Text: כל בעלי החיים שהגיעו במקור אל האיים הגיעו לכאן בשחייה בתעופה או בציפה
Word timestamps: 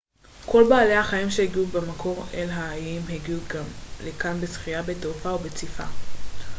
כל 0.45 0.63
בעלי 0.69 0.95
החיים 0.95 1.29
שהגיעו 1.29 1.65
במקור 1.65 2.23
אל 2.33 2.49
האיים 2.51 3.01
הגיעו 3.09 3.39
לכאן 4.05 4.41
בשחייה 4.41 4.83
בתעופה 4.83 5.29
או 5.29 5.39
בציפה 5.39 5.83